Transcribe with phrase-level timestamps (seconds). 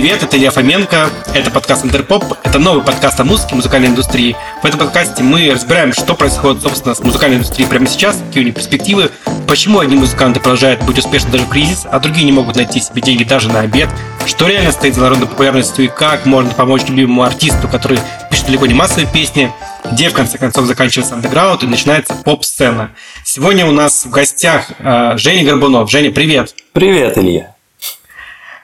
[0.00, 4.34] привет, это Илья Фоменко, это подкаст Интерпоп, это новый подкаст о музыке, музыкальной индустрии.
[4.62, 8.46] В этом подкасте мы разбираем, что происходит, собственно, с музыкальной индустрией прямо сейчас, какие у
[8.46, 9.10] них перспективы,
[9.46, 13.02] почему одни музыканты продолжают быть успешны даже в кризис, а другие не могут найти себе
[13.02, 13.90] деньги даже на обед,
[14.24, 17.98] что реально стоит за народной популярностью и как можно помочь любимому артисту, который
[18.30, 19.52] пишет далеко не массовые песни,
[19.92, 22.92] где в конце концов заканчивается андеграунд и начинается поп-сцена.
[23.22, 25.90] Сегодня у нас в гостях э, Женя Горбунов.
[25.90, 26.54] Женя, привет!
[26.72, 27.59] Привет, Илья!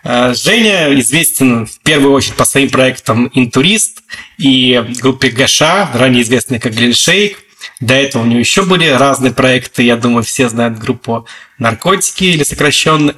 [0.09, 4.03] Э, Женя известен в первую очередь по своим проектам «Интурист»
[4.39, 5.63] и группе ГШ,
[5.95, 7.39] ранее известной как Глиншейк.
[7.81, 9.83] До этого у него еще были разные проекты.
[9.83, 11.27] Я думаю, все знают группу
[11.59, 13.15] «Наркотики» или сокращенно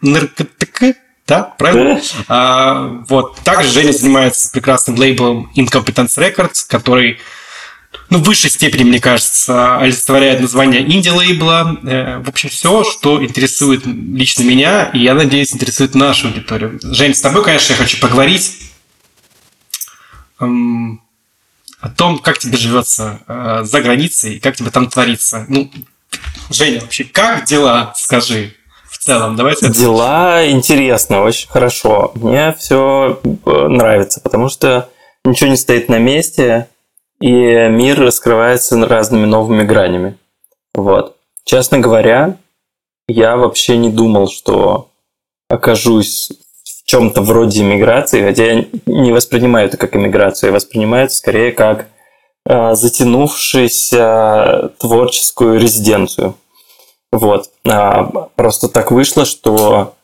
[0.00, 0.94] НРКТК.
[1.28, 2.00] Да, правильно?
[2.26, 3.38] а, вот.
[3.44, 7.20] Также Женя занимается прекрасным лейблом Incompetence Records, который
[8.12, 11.78] ну, в высшей степени, мне кажется, олицетворяет название инди-лейбла.
[11.82, 16.78] Э, в общем, все, что интересует лично меня, и я надеюсь, интересует нашу аудиторию.
[16.82, 18.70] Жень, с тобой, конечно, я хочу поговорить
[20.40, 21.00] эм,
[21.80, 25.46] о том, как тебе живется э, за границей, как тебе там творится.
[25.48, 25.70] Ну,
[26.50, 28.54] Женя, вообще, как дела, скажи?
[28.90, 29.70] В целом, давайте.
[29.70, 32.12] Дела интересно, очень хорошо.
[32.16, 34.90] Мне все э, нравится, потому что
[35.24, 36.68] ничего не стоит на месте
[37.22, 40.18] и мир раскрывается разными новыми гранями.
[40.74, 41.16] Вот.
[41.44, 42.36] Честно говоря,
[43.06, 44.88] я вообще не думал, что
[45.48, 46.32] окажусь
[46.64, 51.52] в чем-то вроде иммиграции, хотя я не воспринимаю это как иммиграцию, я воспринимаю это скорее
[51.52, 51.86] как
[52.44, 56.34] э, затянувшуюся творческую резиденцию.
[57.12, 57.50] Вот.
[57.68, 58.02] А,
[58.34, 59.94] просто так вышло, что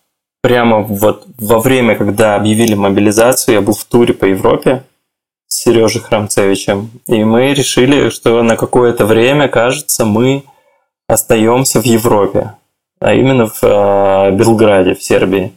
[0.40, 4.84] прямо вот во время, когда объявили мобилизацию, я был в туре по Европе,
[5.48, 6.90] Сережей Храмцевичем.
[7.06, 10.44] И мы решили, что на какое-то время, кажется, мы
[11.08, 12.54] остаемся в Европе,
[13.00, 15.52] а именно в э, Белграде, в Сербии,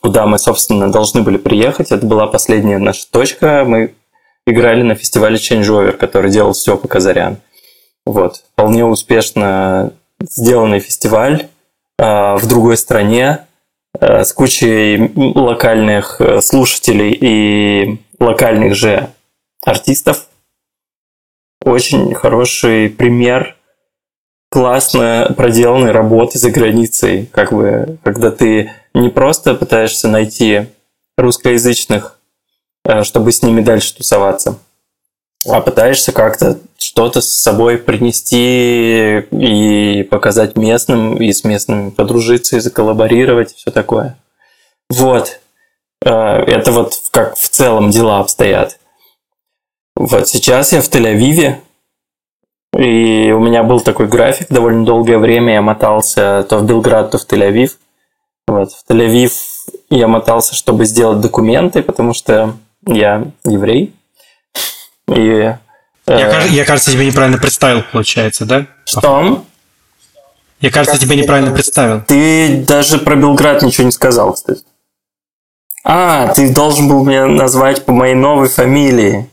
[0.00, 1.92] куда мы, собственно, должны были приехать.
[1.92, 3.64] Это была последняя наша точка.
[3.66, 3.94] Мы
[4.46, 7.36] играли на фестивале Changeover, который делал Степа Казарян.
[8.06, 8.42] Вот.
[8.52, 11.48] Вполне успешно сделанный фестиваль
[11.98, 13.40] э, в другой стране
[13.98, 19.10] э, с кучей локальных э, слушателей и локальных же
[19.64, 20.26] артистов.
[21.64, 23.56] Очень хороший пример
[24.50, 30.66] классно проделанной работы за границей, как бы, когда ты не просто пытаешься найти
[31.16, 32.18] русскоязычных,
[32.84, 34.58] э, чтобы с ними дальше тусоваться,
[35.46, 42.60] а пытаешься как-то что-то с собой принести и показать местным, и с местными подружиться, и
[42.60, 44.18] заколлаборировать, и все такое.
[44.88, 45.39] Вот.
[46.04, 48.78] Э, это вот как в целом дела обстоят.
[49.94, 51.56] Вот сейчас я в Тель-Авиве,
[52.76, 55.54] и у меня был такой график довольно долгое время.
[55.54, 57.72] Я мотался то в Белград, то в Тель-Авив.
[58.46, 59.32] Вот, в Тель-Авив
[59.90, 62.54] я мотался, чтобы сделать документы, потому что
[62.86, 63.94] я еврей.
[65.08, 65.60] И, я,
[66.06, 66.48] э...
[66.48, 68.66] я, кажется, тебе неправильно представил, получается, да?
[68.84, 69.44] Что?
[70.60, 72.02] Я, кажется, тебе неправильно представил.
[72.06, 74.62] Ты даже про Белград ничего не сказал, кстати.
[75.84, 79.28] А, ты должен был меня назвать по моей новой фамилии.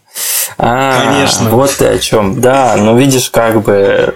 [0.58, 1.50] А, Конечно.
[1.50, 2.42] Вот ты о чем.
[2.42, 4.16] Да, но видишь, как бы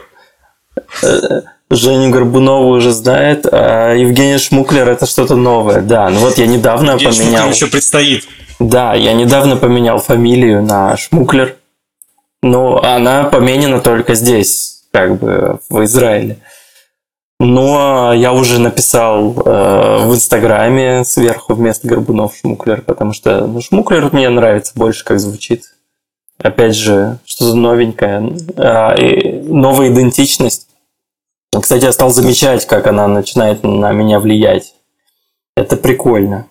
[1.03, 5.81] э, Женю Горбунову уже знает, а Евгений Шмуклер это что-то новое.
[5.81, 7.31] Да, ну вот я недавно Евгений поменял.
[7.31, 8.23] Шмуклер еще предстоит.
[8.59, 11.55] Да, я недавно поменял фамилию на Шмуклер.
[12.41, 16.37] Но она поменена только здесь, как бы в Израиле.
[17.43, 24.13] Но я уже написал э, в Инстаграме сверху вместо Горбунов Шмуклер, потому что ну, Шмуклер
[24.13, 25.63] мне нравится больше, как звучит.
[26.37, 28.37] Опять же, что-то новенькое.
[28.57, 30.67] А, и новая идентичность.
[31.59, 34.75] Кстати, я стал замечать, как она начинает на меня влиять.
[35.57, 36.45] Это прикольно.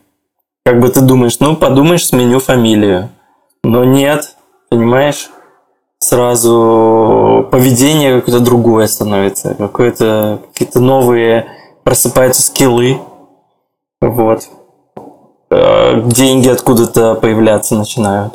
[0.64, 3.10] Как бы ты думаешь, ну, подумаешь, сменю фамилию.
[3.62, 4.34] Но нет,
[4.68, 5.30] понимаешь?
[6.00, 11.46] Сразу поведение какое-то другое становится, какое-то какие-то новые
[11.84, 12.98] просыпаются скиллы,
[14.00, 14.48] вот.
[15.50, 18.34] Э, деньги откуда-то появляться начинают.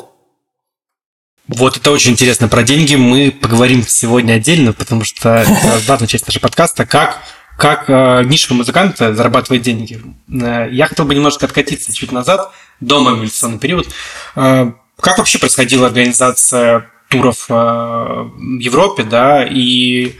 [1.48, 2.48] Вот это очень интересно.
[2.48, 6.86] Про деньги мы поговорим сегодня отдельно, потому что это важная часть нашего подкаста.
[6.86, 7.22] Как,
[7.56, 10.00] как э, нишевый музыкант зарабатывает деньги.
[10.28, 13.88] Э, я хотел бы немножко откатиться чуть назад, до мобилизационный период.
[14.36, 20.14] Э, как вообще происходила организация туров э, в Европе, да, и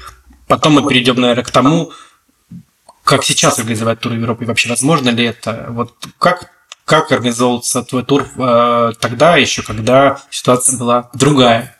[0.46, 1.92] потом мы перейдем, наверное, к тому,
[3.04, 5.66] как сейчас организовать туры в Европе, и вообще возможно ли это?
[5.70, 6.50] Вот как,
[6.84, 11.76] как организовывался твой тур э, тогда, еще когда ситуация была другая?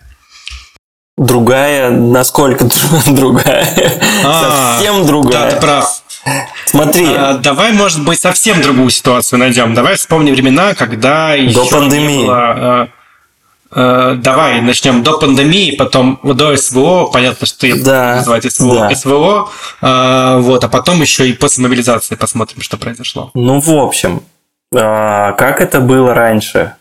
[1.17, 2.67] Другая, насколько
[3.07, 4.01] другая?
[4.25, 5.51] А, Совсем другая.
[5.51, 6.03] Да, ты прав.
[6.67, 7.07] Смотри.
[7.09, 9.75] А, давай, может быть, совсем другую ситуацию найдем.
[9.75, 12.19] Давай вспомним времена, когда До еще пандемии.
[12.19, 12.89] не было, а,
[13.71, 18.95] давай начнем до пандемии, потом до СВО, понятно, что я Да, называть СВО, да.
[18.95, 23.31] СВО, а, вот, а потом еще и после мобилизации посмотрим, что произошло.
[23.35, 24.23] Ну, в общем,
[24.75, 26.75] а, как это было раньше?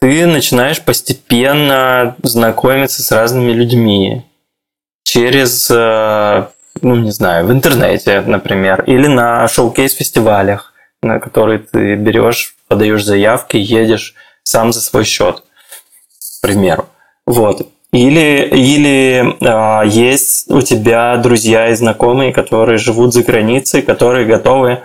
[0.00, 4.24] Ты начинаешь постепенно знакомиться с разными людьми
[5.04, 6.46] через, э,
[6.82, 13.56] ну, не знаю, в интернете, например, или на шоу-кейс-фестивалях, на которые ты берешь, подаешь заявки,
[13.56, 15.44] едешь сам за свой счет,
[16.46, 16.86] примеру.
[17.26, 17.66] Вот.
[17.92, 24.82] Или, или а, есть у тебя друзья и знакомые, которые живут за границей, которые готовы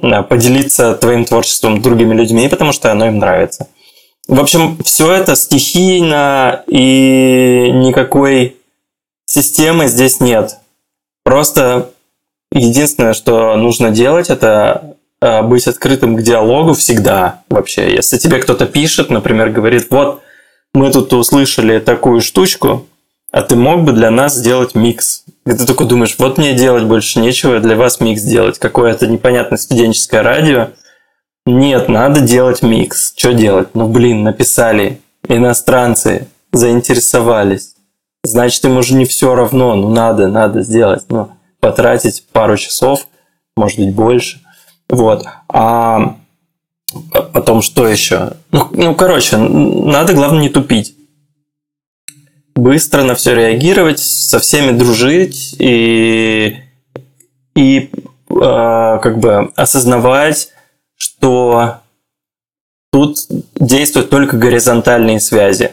[0.00, 3.66] а, поделиться твоим творчеством с другими людьми, потому что оно им нравится.
[4.28, 8.56] В общем, все это стихийно и никакой
[9.26, 10.58] системы здесь нет.
[11.24, 11.90] Просто
[12.52, 17.92] единственное, что нужно делать, это э, быть открытым к диалогу всегда вообще.
[17.92, 20.21] Если тебе кто-то пишет, например, говорит, вот
[20.74, 22.86] мы тут услышали такую штучку,
[23.30, 25.24] а ты мог бы для нас сделать микс.
[25.46, 28.58] И ты такой думаешь, вот мне делать больше нечего, для вас микс делать.
[28.58, 30.68] Какое-то непонятное студенческое радио.
[31.44, 33.12] Нет, надо делать микс.
[33.16, 33.74] Что делать?
[33.74, 35.00] Ну, блин, написали.
[35.28, 37.74] Иностранцы заинтересовались.
[38.22, 39.74] Значит, им уже не все равно.
[39.74, 41.04] Ну, надо, надо сделать.
[41.08, 41.30] Ну,
[41.60, 43.08] потратить пару часов,
[43.56, 44.40] может быть, больше.
[44.88, 45.24] Вот.
[45.48, 46.16] А
[47.32, 48.32] потом что еще?
[48.50, 50.96] Ну, ну короче, надо, главное, не тупить.
[52.54, 56.56] Быстро на все реагировать, со всеми дружить и,
[57.54, 57.90] и
[58.30, 60.50] э, как бы осознавать,
[60.96, 61.78] что
[62.92, 63.18] тут
[63.54, 65.72] действуют только горизонтальные связи.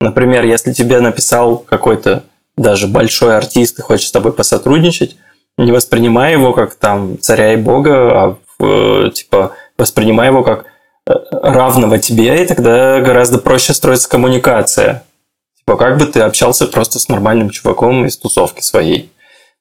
[0.00, 2.24] Например, если тебе написал какой-то
[2.56, 5.16] даже большой артист и хочет с тобой посотрудничать,
[5.58, 9.52] не воспринимай его как там царя и бога, а э, типа
[9.82, 10.64] воспринимай его как
[11.06, 15.04] э, равного тебе, и тогда гораздо проще строится коммуникация.
[15.58, 19.10] Типа, как бы ты общался просто с нормальным чуваком из тусовки своей.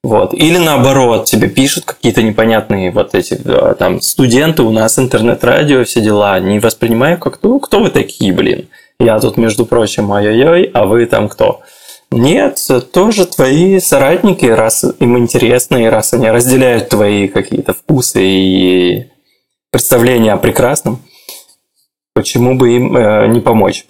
[0.04, 0.34] Вот.
[0.34, 6.02] Или наоборот, тебе пишут какие-то непонятные вот эти да, там студенты, у нас интернет-радио, все
[6.02, 6.40] дела.
[6.40, 8.68] Не воспринимаю как, ну, кто вы такие, блин?
[9.00, 11.62] Я тут, между прочим, ой-ой-ой, а вы там кто?
[12.12, 12.60] Нет,
[12.92, 19.11] тоже твои соратники, раз им интересно, и раз они разделяют твои какие-то вкусы и
[19.72, 21.00] представления о прекрасном,
[22.14, 23.86] почему бы им э, не помочь?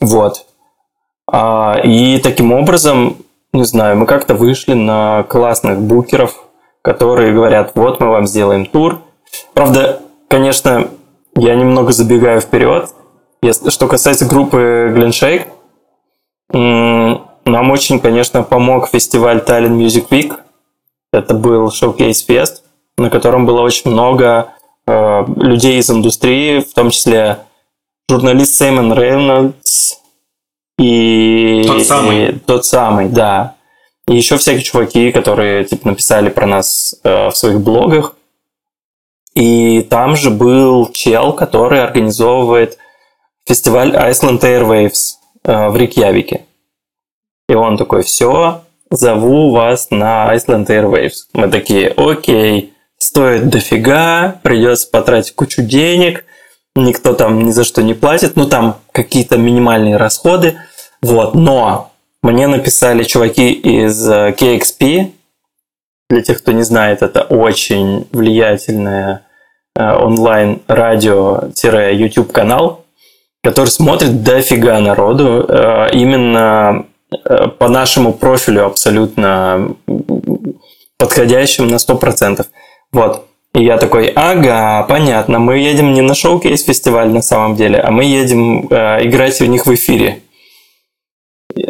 [0.00, 0.46] Вот.
[1.30, 3.16] А, и таким образом,
[3.52, 6.44] не знаю, мы как-то вышли на классных букеров,
[6.82, 9.00] которые говорят, вот мы вам сделаем тур.
[9.52, 10.88] Правда, конечно,
[11.36, 12.90] я немного забегаю вперед.
[13.68, 15.46] Что касается группы Glen Shake,
[17.44, 20.34] нам очень, конечно, помог фестиваль Tallinn Music Week.
[21.12, 22.64] Это был шоу-кейс фест,
[22.96, 24.52] на котором было очень много
[24.88, 27.40] э, людей из индустрии, в том числе
[28.08, 29.96] журналист Сеймон Рейнольдс
[30.78, 31.64] и...
[31.66, 32.28] Тот самый.
[32.28, 33.56] и тот самый, да.
[34.08, 38.14] И еще всякие чуваки, которые типа, написали про нас э, в своих блогах.
[39.34, 42.78] И там же был чел, который организовывает
[43.46, 46.46] фестиваль Iceland Airwaves э, в Рикьявике.
[47.48, 51.28] И он такой, все, зову вас на Iceland Airwaves.
[51.34, 56.26] Мы такие, окей, стоит дофига, придется потратить кучу денег,
[56.74, 60.58] никто там ни за что не платит, ну там какие-то минимальные расходы,
[61.00, 65.12] вот, но мне написали чуваки из э, KXP,
[66.10, 69.26] для тех, кто не знает, это очень влиятельное
[69.76, 72.86] э, онлайн-радио-YouTube канал,
[73.42, 76.86] который смотрит дофига народу, э, именно
[77.58, 79.74] по нашему профилю абсолютно
[80.98, 82.44] подходящим на 100%.
[82.92, 83.26] Вот.
[83.54, 87.90] И я такой, ага, понятно, мы едем не на шоу-кейс фестиваль на самом деле, а
[87.90, 90.22] мы едем э, играть у них в эфире.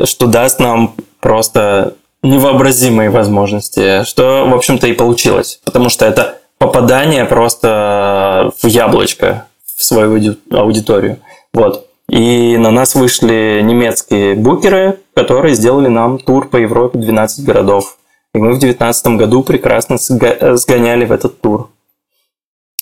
[0.04, 5.60] Что даст нам просто невообразимые возможности, что, в общем-то, и получилось.
[5.64, 9.46] Потому что это попадание просто в яблочко
[9.76, 11.18] в свою аудиторию.
[11.52, 11.86] Вот.
[12.08, 17.98] И на нас вышли немецкие букеры, которые сделали нам тур по Европе 12 городов.
[18.34, 21.70] И мы в 2019 году прекрасно сгоняли в этот тур.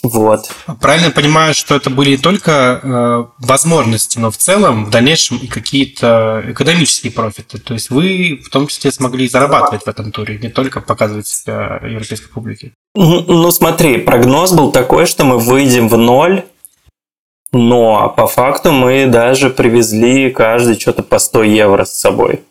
[0.02, 0.50] Вот.
[0.80, 5.46] Правильно понимаю, что это были не только э, возможности, но в целом в дальнейшем и
[5.46, 7.58] какие-то экономические профиты.
[7.58, 11.80] То есть вы в том числе смогли зарабатывать в этом туре, не только показывать себя
[11.82, 12.72] европейской публике.
[12.94, 16.44] Ну, ну смотри, прогноз был такой, что мы выйдем в ноль,
[17.52, 22.42] но по факту мы даже привезли каждый что-то по 100 евро с собой.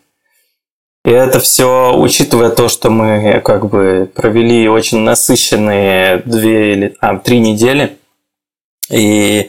[1.06, 7.16] И это все, учитывая то, что мы как бы провели очень насыщенные две или а,
[7.16, 7.96] три недели,
[8.90, 9.48] и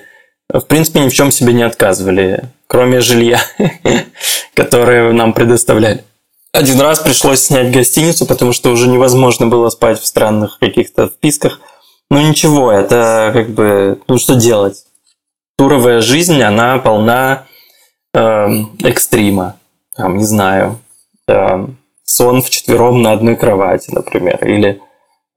[0.53, 3.41] в принципе ни в чем себе не отказывали, кроме жилья,
[4.53, 6.03] которое нам предоставляли.
[6.51, 11.59] Один раз пришлось снять гостиницу, потому что уже невозможно было спать в странных каких-то списках.
[12.11, 14.85] Ну ничего, это как бы, ну что делать?
[15.57, 17.47] Туровая жизнь, она полна
[18.13, 18.47] э,
[18.83, 19.57] экстрима.
[19.95, 20.79] Там, не знаю,
[21.27, 21.67] э,
[22.03, 24.81] сон в четвером на одной кровати, например, или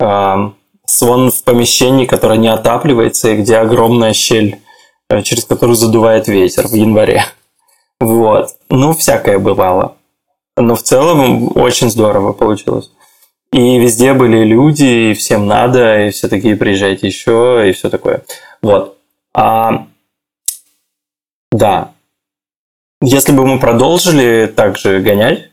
[0.01, 0.51] э,
[0.87, 4.61] сон в помещении, которое не отапливается и где огромная щель,
[5.09, 7.25] э, через которую задувает ветер в январе.
[8.01, 8.57] Вот.
[8.69, 9.97] Ну, всякое бывало.
[10.57, 12.91] Но в целом очень здорово получилось.
[13.53, 18.23] И везде были люди, и всем надо, и все такие приезжайте еще, и все такое.
[18.63, 18.97] Вот.
[19.35, 19.87] А,
[21.51, 21.93] да.
[23.03, 25.50] Если бы мы продолжили также гонять,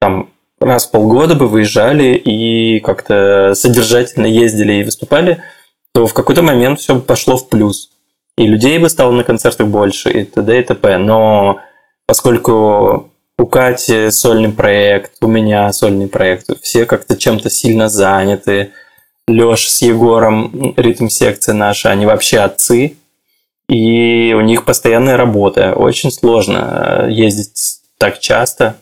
[0.00, 5.42] там раз в полгода бы выезжали и как-то содержательно ездили и выступали,
[5.92, 7.90] то в какой-то момент все пошло в плюс.
[8.36, 10.60] И людей бы стало на концертах больше, и т.д.
[10.60, 10.98] и т.п.
[10.98, 11.60] Но
[12.06, 18.72] поскольку у Кати сольный проект, у меня сольный проект, все как-то чем-то сильно заняты.
[19.26, 22.96] Леша с Егором, ритм-секция наша, они вообще отцы,
[23.68, 25.74] и у них постоянная работа.
[25.74, 28.76] Очень сложно э, ездить так часто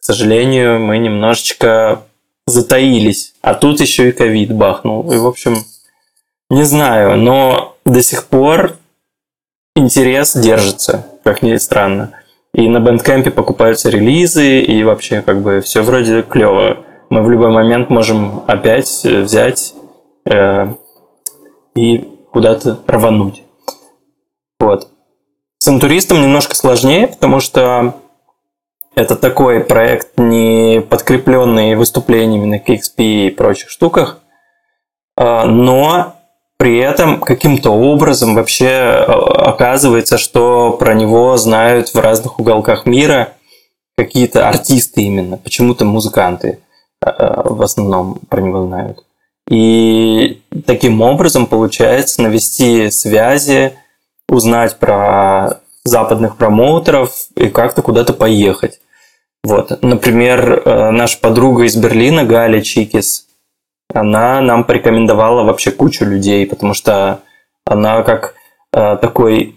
[0.00, 2.02] к сожалению, мы немножечко
[2.46, 3.34] затаились.
[3.42, 5.12] А тут еще и ковид бахнул.
[5.12, 5.64] И, в общем,
[6.48, 8.76] не знаю, но до сих пор
[9.76, 12.12] интерес держится, как ни странно.
[12.54, 16.78] И на Бэндкэмпе покупаются релизы, и вообще как бы все вроде клево.
[17.10, 19.74] Мы в любой момент можем опять взять
[20.24, 20.74] э,
[21.76, 23.42] и куда-то рвануть.
[24.58, 24.88] Вот.
[25.58, 27.99] С интуристом немножко сложнее, потому что
[28.94, 34.20] это такой проект, не подкрепленный выступлениями на KXP и прочих штуках,
[35.16, 36.16] а, но
[36.56, 43.34] при этом каким-то образом вообще а, оказывается, что про него знают в разных уголках мира
[43.96, 46.58] какие-то артисты именно, почему-то музыканты
[47.00, 49.04] а, в основном про него знают.
[49.48, 53.72] И таким образом получается навести связи,
[54.28, 58.80] узнать про западных промоутеров и как-то куда-то поехать.
[59.42, 59.82] Вот.
[59.82, 63.26] Например, э, наша подруга из Берлина, Галя Чикис,
[63.92, 67.20] она нам порекомендовала вообще кучу людей, потому что
[67.64, 68.34] она как
[68.72, 69.56] э, такой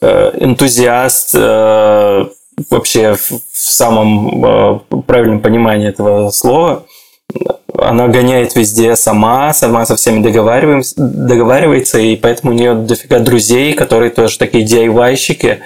[0.00, 1.34] э, энтузиаст
[2.70, 6.84] вообще в, самом правильном понимании этого слова,
[7.88, 14.10] она гоняет везде сама, сама со всеми договаривается, и поэтому у нее дофига друзей, которые
[14.10, 15.58] тоже такие DIY-щики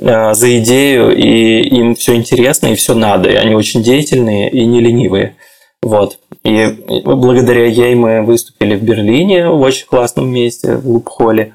[0.00, 4.64] э, за идею, и им все интересно, и все надо, и они очень деятельные и
[4.64, 5.36] не ленивые.
[5.82, 6.18] Вот.
[6.44, 6.66] И
[7.04, 11.54] благодаря ей мы выступили в Берлине в очень классном месте, в Лупхоле.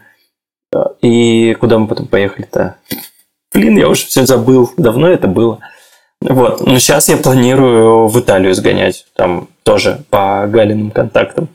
[1.01, 2.77] И куда мы потом поехали-то?
[3.53, 4.71] Блин, я уже все забыл.
[4.77, 5.59] Давно это было.
[6.21, 6.65] Вот.
[6.65, 9.05] Но сейчас я планирую в Италию сгонять.
[9.15, 11.49] Там тоже по Галиным контактам.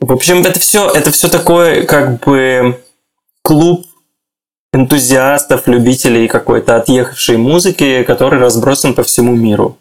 [0.00, 2.80] В общем, это все, это все такое, как бы
[3.42, 3.86] клуб
[4.72, 9.78] энтузиастов, любителей какой-то отъехавшей музыки, который разбросан по всему миру.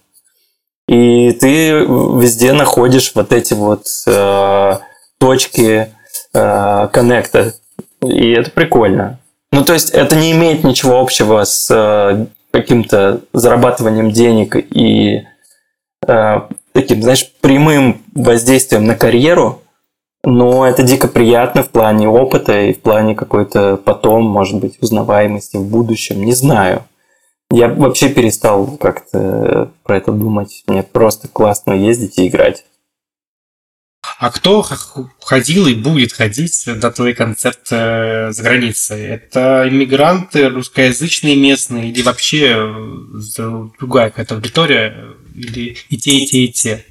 [0.88, 4.78] И ты везде находишь вот эти вот э,
[5.20, 5.94] точки
[6.34, 7.52] э.
[8.06, 9.20] И это прикольно.
[9.52, 12.26] Ну, то есть, это не имеет ничего общего с э,
[12.62, 15.24] каким-то зарабатыванием денег и
[16.08, 16.42] э,
[16.74, 19.62] таким, знаешь, прямым воздействием на карьеру,
[20.24, 25.58] но это дико приятно в плане опыта и в плане какой-то потом, может быть, узнаваемости
[25.58, 26.24] в будущем.
[26.24, 26.84] Не знаю.
[27.50, 30.64] Я вообще перестал как-то про это думать.
[30.68, 32.66] Мне просто классно ездить и играть.
[34.20, 34.66] А кто
[35.22, 39.06] ходил и будет ходить на твои концерты э, за границей?
[39.06, 45.14] Это иммигранты, русскоязычные местные или вообще э, другая какая-то аудитория?
[45.36, 46.86] Или и те, и те, и те?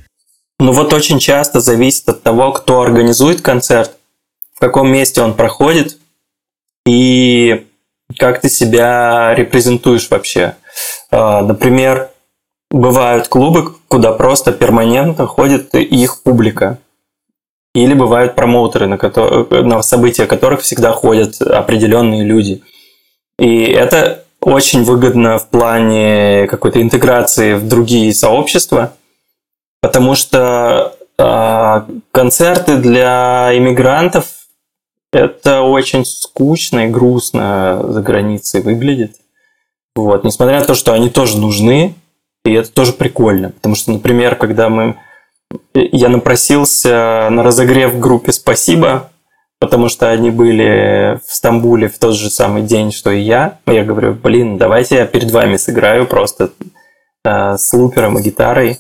[0.61, 3.97] Ну вот очень часто зависит от того, кто организует концерт,
[4.55, 5.99] в каком месте он проходит
[6.87, 7.67] и
[8.17, 10.55] как ты себя репрезентуешь вообще.
[11.11, 12.11] Например,
[12.71, 16.79] бывают клубы, куда просто перманентно ходит их публика.
[17.77, 22.63] Или бывают промоутеры, на, которые, на события которых всегда ходят определенные люди.
[23.39, 28.95] И это очень выгодно в плане какой-то интеграции в другие сообщества,
[29.83, 34.25] потому что э, концерты для иммигрантов
[35.13, 39.17] это очень скучно и грустно за границей выглядит.
[39.95, 40.25] Вот.
[40.25, 41.95] Несмотря на то, что они тоже нужны,
[42.47, 44.97] И это тоже прикольно, потому что, например, когда мы...
[45.75, 49.11] Я напросился на разогрев в группе «Спасибо»,
[49.59, 53.59] потому что они были в Стамбуле в тот же самый день, что и я.
[53.67, 56.51] Я говорю, блин, давайте я перед вами сыграю просто
[57.25, 58.79] э, с лупером и гитарой.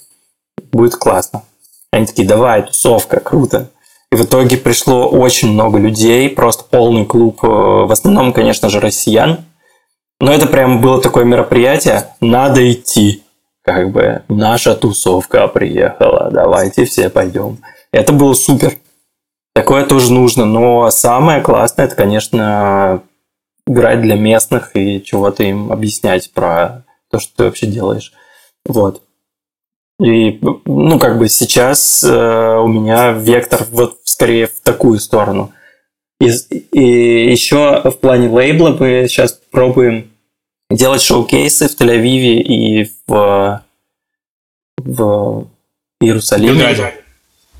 [0.73, 1.43] Будет классно.
[1.91, 3.71] Они такие, давай, тусовка, круто.
[4.13, 8.81] И в итоге пришло очень много людей, просто полный клуб, э, в основном, конечно же,
[8.81, 9.45] россиян.
[10.21, 13.23] Но это прям было такое мероприятие, надо идти.
[13.67, 17.59] Как бы наша тусовка приехала, давайте все пойдем.
[17.91, 18.75] Это было супер.
[19.57, 23.03] Такое тоже нужно, но самое классное, это, конечно,
[23.67, 28.13] играть для местных и чего-то им объяснять про то, что ты вообще делаешь.
[28.65, 29.03] Вот.
[30.01, 35.53] И, ну, как бы сейчас э, у меня вектор вот скорее в такую сторону.
[36.21, 36.29] И,
[36.71, 40.13] и еще в плане лейбла мы сейчас пробуем
[40.71, 43.63] делать шоу-кейсы в Тель-Авиве и в,
[44.79, 45.47] в
[46.01, 46.53] Иерусалиме.
[46.53, 46.95] Белграде.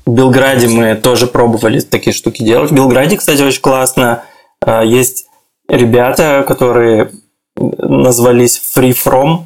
[0.05, 2.71] В Белграде мы тоже пробовали такие штуки делать.
[2.71, 4.23] В Белграде, кстати, очень классно.
[4.65, 5.27] Э, есть
[5.67, 7.11] ребята, которые
[7.55, 9.45] назвались Free From,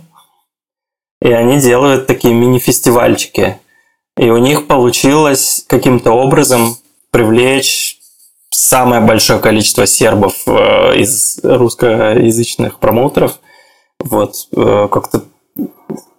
[1.21, 3.59] и они делают такие мини-фестивальчики.
[4.17, 6.77] И у них получилось каким-то образом
[7.11, 7.99] привлечь
[8.49, 13.39] самое большое количество сербов э, из русскоязычных промоутеров.
[14.03, 15.23] Вот, э, как-то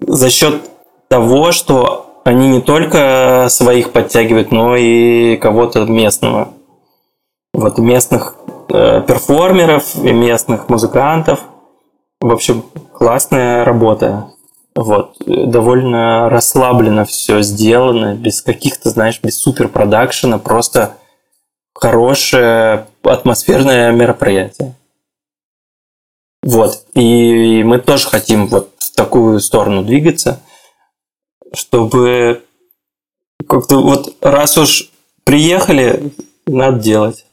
[0.01, 0.62] за счет
[1.09, 6.49] того, что они не только своих подтягивают, но и кого-то местного.
[7.53, 8.37] Вот местных
[8.71, 11.41] э, перформеров и местных музыкантов.
[12.21, 14.29] В общем, классная работа.
[14.75, 20.95] Вот, довольно расслабленно все сделано, без каких-то, знаешь, без супер продакшена, просто
[21.75, 24.75] хорошее атмосферное мероприятие.
[26.42, 30.40] Вот, и мы тоже хотим вот в такую сторону двигаться,
[31.54, 32.42] чтобы
[33.49, 34.90] как-то вот раз уж
[35.25, 36.12] приехали,
[36.46, 37.24] надо делать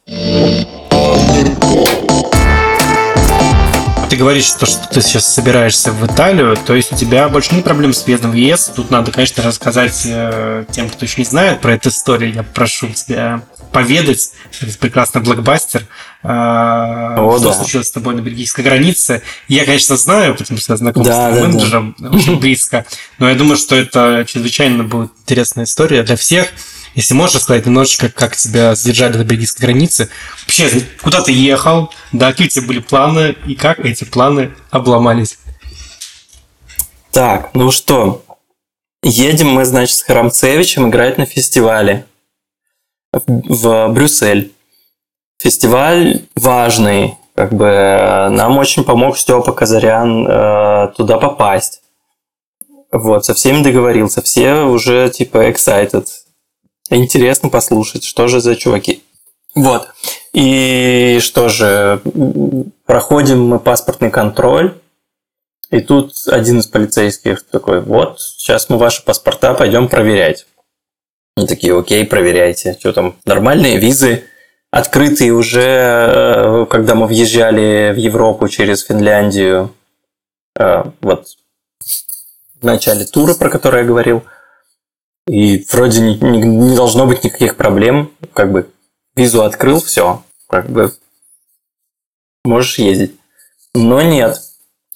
[4.10, 7.64] ты говоришь, что, что ты сейчас собираешься в Италию, то есть у тебя больше нет
[7.64, 8.72] проблем с въездом в ЕС.
[8.74, 12.34] Тут надо, конечно, рассказать э, тем, кто еще не знает про эту историю.
[12.34, 14.32] Я прошу тебя поведать.
[14.60, 15.86] Это прекрасный блокбастер.
[16.24, 17.54] Э, О, что да.
[17.54, 19.22] случилось с тобой на бельгийской границе.
[19.46, 22.10] Я, конечно, знаю, потому что я знаком да, с да, менеджером да.
[22.10, 22.84] очень близко.
[23.18, 26.48] Но я думаю, что это чрезвычайно будет интересная история для всех.
[26.94, 30.08] Если можешь рассказать немножечко, как тебя задержали на бельгийской границе,
[30.42, 30.68] вообще,
[31.02, 35.38] куда ты ехал, да, какие у тебя были планы, и как эти планы обломались?
[37.12, 38.24] Так, ну что,
[39.02, 42.06] едем мы, значит, с Харамцевичем играть на фестивале
[43.12, 44.52] в Брюссель.
[45.38, 51.82] Фестиваль важный, как бы нам очень помог Степа Казарян э, туда попасть.
[52.92, 56.06] Вот, со всеми договорился, все уже типа excited
[56.96, 59.02] интересно послушать, что же за чуваки.
[59.54, 59.88] Вот.
[60.32, 62.00] И что же,
[62.86, 64.74] проходим мы паспортный контроль,
[65.70, 70.46] и тут один из полицейских такой, вот, сейчас мы ваши паспорта пойдем проверять.
[71.36, 72.76] Мы такие, окей, проверяйте.
[72.78, 74.24] Что там, нормальные визы,
[74.70, 79.74] открытые уже, э, когда мы въезжали в Европу через Финляндию,
[80.58, 81.26] э, вот
[82.60, 84.24] в начале тура, про который я говорил–
[85.30, 88.10] и вроде не, не, не должно быть никаких проблем.
[88.32, 88.68] Как бы
[89.14, 90.24] визу открыл, все.
[90.48, 90.92] Как бы
[92.44, 93.14] можешь ездить.
[93.72, 94.40] Но нет.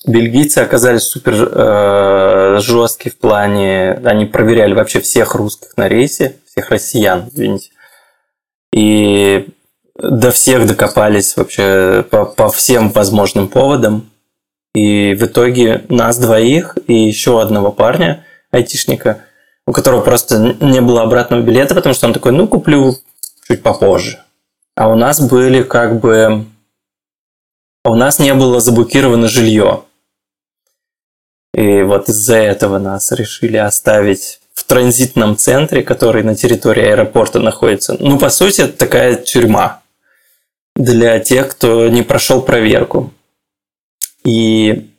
[0.05, 3.93] Бельгийцы оказались супер э, жесткие в плане...
[4.05, 7.71] Они проверяли вообще всех русских на рейсе, всех россиян, извините.
[8.73, 9.51] И
[9.97, 14.11] до всех докопались вообще по, по всем возможным поводам.
[14.75, 19.21] И в итоге нас двоих и еще одного парня, айтишника–
[19.67, 22.95] у которого просто не было обратного билета, потому что он такой, ну, куплю
[23.47, 24.23] чуть попозже.
[24.77, 26.47] А у нас были как бы...
[27.85, 29.85] А у нас не было заблокировано жилье.
[31.53, 37.97] И вот из-за этого нас решили оставить в транзитном центре, который на территории аэропорта находится.
[38.01, 39.83] Ну, по сути, это такая тюрьма
[40.75, 43.13] для тех, кто не прошел проверку.
[44.25, 44.94] И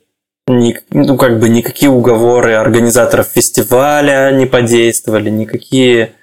[0.48, 6.14] ни, ну, как бы никакие уговоры организаторов фестиваля не подействовали, никакие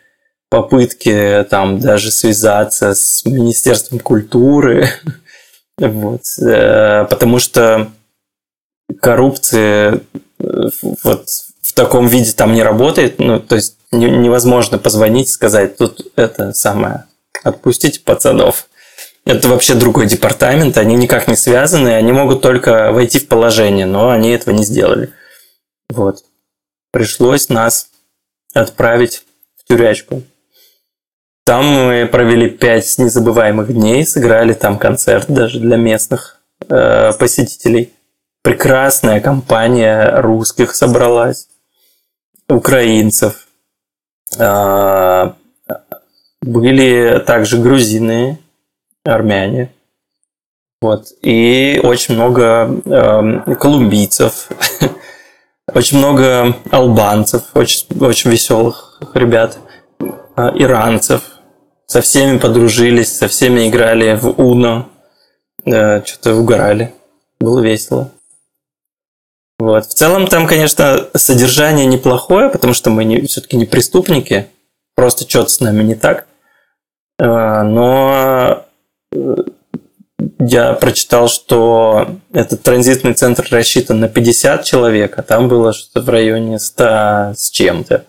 [0.49, 4.87] попытки там даже связаться с Министерством культуры.
[5.77, 7.91] вот, э, потому что
[9.01, 10.01] коррупция
[10.39, 10.69] э,
[11.03, 11.27] вот
[11.61, 13.19] в таком виде там не работает.
[13.19, 17.05] Ну, то есть невозможно позвонить и сказать, тут это самое,
[17.43, 18.67] отпустите пацанов.
[19.25, 24.09] Это вообще другой департамент, они никак не связаны, они могут только войти в положение, но
[24.09, 25.13] они этого не сделали.
[25.89, 26.23] Вот.
[26.91, 27.89] пришлось нас
[28.53, 29.23] отправить
[29.57, 30.23] в тюрячку.
[31.45, 37.93] Там мы провели пять незабываемых дней, сыграли там концерт даже для местных э, посетителей.
[38.43, 41.47] Прекрасная компания русских собралась,
[42.49, 43.47] украинцев.
[44.37, 45.33] Э,
[46.41, 48.39] были также грузины,
[49.03, 49.73] армяне.
[50.81, 51.07] Вот.
[51.21, 54.49] И очень много э, колумбийцев,
[55.73, 59.57] очень много албанцев, очень, очень веселых ребят,
[59.99, 61.21] э, иранцев.
[61.85, 64.89] Со всеми подружились, со всеми играли в Уно,
[65.65, 66.93] э, что-то угорали.
[67.39, 68.11] Было весело.
[69.59, 69.85] Вот.
[69.85, 74.47] В целом там, конечно, содержание неплохое, потому что мы не, все-таки не преступники,
[74.95, 76.27] просто что-то с нами не так.
[77.19, 78.65] Э, но
[80.39, 86.09] я прочитал, что этот транзитный центр рассчитан на 50 человек, а там было что-то в
[86.09, 88.05] районе 100 с чем-то.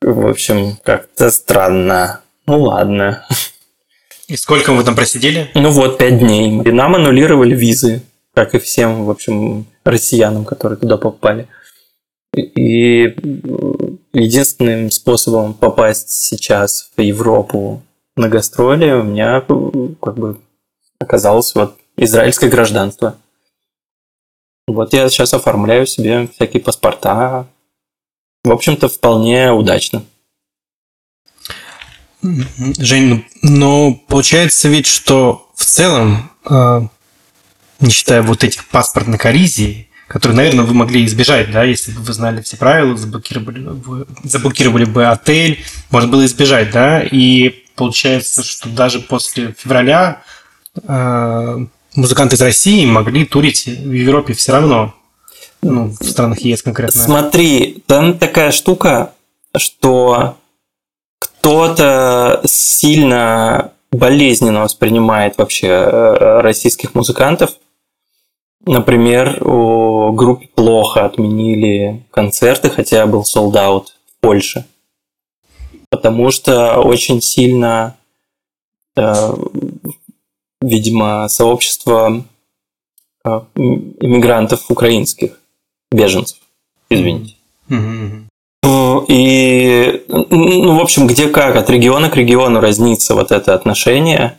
[0.00, 2.20] В общем, как-то странно.
[2.46, 3.26] Ну ладно.
[4.28, 5.50] И сколько вы там просидели?
[5.54, 6.62] Ну вот, 5 дней.
[6.62, 8.02] И нам аннулировали визы,
[8.34, 11.48] как и всем, в общем, россиянам, которые туда попали.
[12.34, 13.14] И
[14.12, 17.82] единственным способом попасть сейчас в Европу
[18.16, 20.40] на гастроли у меня как бы
[20.98, 23.16] оказалось вот израильское гражданство.
[24.66, 27.46] Вот я сейчас оформляю себе всякие паспорта.
[28.44, 30.04] В общем-то, вполне удачно.
[32.22, 36.86] Жень, ну, но получается ведь, что в целом, а,
[37.80, 42.12] не считая вот этих паспортных коллизий, которые, наверное, вы могли избежать, да, если бы вы
[42.12, 43.66] знали все правила, заблокировали,
[44.22, 50.22] заблокировали бы отель, можно было избежать, да, и получается, что даже после февраля
[50.86, 51.58] э,
[51.96, 54.94] музыканты из России могли турить в Европе все равно.
[55.62, 57.00] Ну, в странах ЕС конкретно.
[57.00, 59.14] Смотри, там такая штука,
[59.56, 60.36] что
[61.18, 67.50] кто-то сильно болезненно воспринимает вообще э, российских музыкантов.
[68.64, 74.66] Например, у группе плохо отменили концерты, хотя был солдат в Польше.
[75.92, 77.96] Потому что очень сильно
[78.96, 79.34] э,
[80.62, 82.24] видимо, сообщество
[83.24, 85.38] а, иммигрантов украинских,
[85.90, 86.38] беженцев,
[86.88, 87.34] извините.
[88.64, 94.38] Ну, и, ну, в общем, где как, от региона к региону разнится вот это отношение.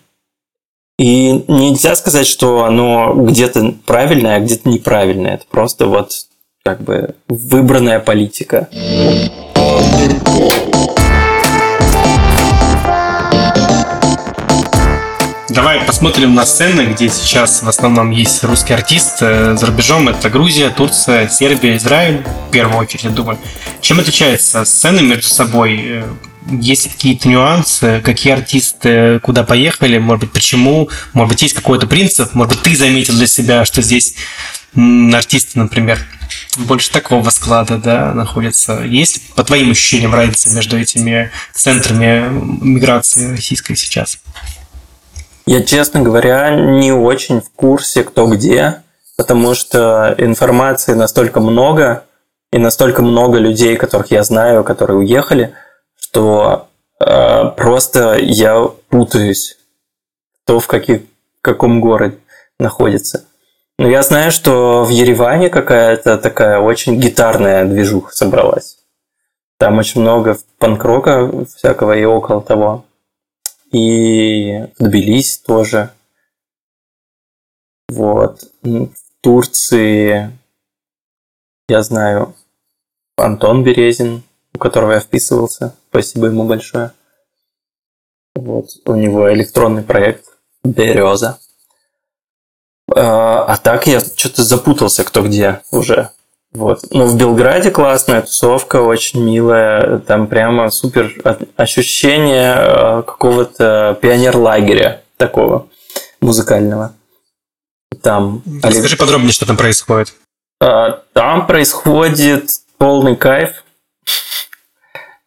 [0.97, 5.35] И нельзя сказать, что оно где-то правильное, а где-то неправильное.
[5.35, 6.11] Это просто вот
[6.63, 8.69] как бы выбранная политика.
[15.53, 19.17] Давай посмотрим на сцены, где сейчас в основном есть русский артист.
[19.21, 23.37] Э, за рубежом это Грузия, Турция, Сербия, Израиль, в первую очередь, я думаю.
[23.79, 25.79] Чем отличаются сцены между собой?
[25.79, 26.13] Э,
[26.49, 28.01] есть какие-то нюансы?
[28.03, 29.99] Какие артисты куда поехали?
[29.99, 30.89] Может быть, почему?
[31.13, 32.33] Может быть, есть какой-то принцип?
[32.33, 34.15] Может быть, ты заметил для себя, что здесь
[34.75, 35.99] артисты, например,
[36.57, 38.81] больше такого склада, да, находятся.
[38.81, 42.27] Есть, по твоим ощущениям, разница между этими центрами
[42.63, 44.17] миграции российской сейчас?
[45.45, 48.81] Я, честно говоря, не очень в курсе, кто где,
[49.17, 52.05] потому что информации настолько много,
[52.53, 55.53] и настолько много людей, которых я знаю, которые уехали,
[55.99, 56.67] что
[56.99, 59.57] э, просто я путаюсь,
[60.43, 61.01] кто в каких,
[61.41, 62.19] каком городе
[62.59, 63.25] находится.
[63.79, 68.77] Но я знаю, что в Ереване какая-то такая очень гитарная движуха собралась.
[69.57, 72.85] Там очень много панк-рока всякого и около того
[73.73, 75.91] и Тбилиси тоже.
[77.89, 78.43] Вот.
[78.61, 78.89] В
[79.21, 80.31] Турции
[81.67, 82.35] я знаю
[83.17, 85.75] Антон Березин, у которого я вписывался.
[85.89, 86.91] Спасибо ему большое.
[88.35, 88.69] Вот.
[88.85, 90.25] У него электронный проект
[90.63, 91.39] Береза.
[92.95, 96.11] А, а так я что-то запутался, кто где уже.
[96.53, 96.81] Вот.
[96.91, 99.99] Но в Белграде классная тусовка, очень милая.
[99.99, 101.11] Там прямо супер
[101.55, 105.67] ощущение э, какого-то пионер-лагеря такого
[106.21, 106.93] музыкального.
[108.01, 108.43] Там...
[108.61, 110.13] Расскажи подробнее, что там происходит.
[110.59, 113.63] А, там происходит полный кайф.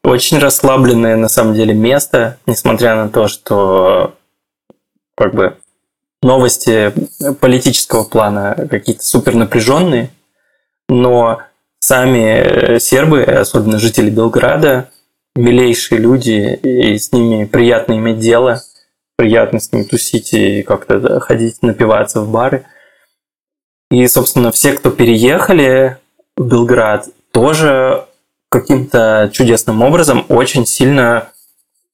[0.05, 4.15] Очень расслабленное на самом деле место, несмотря на то, что
[5.17, 5.57] как бы
[6.23, 6.93] новости
[7.41, 10.11] политического плана какие-то супер напряженные
[10.89, 11.43] но
[11.79, 14.91] сами сербы, особенно жители Белграда,
[15.35, 18.63] милейшие люди, и с ними приятно иметь дело,
[19.17, 22.67] приятно с ними тусить и как-то ходить, напиваться в бары.
[23.91, 25.99] И, собственно, все, кто переехали
[26.37, 28.07] в Белград, тоже
[28.49, 31.31] каким-то чудесным образом очень сильно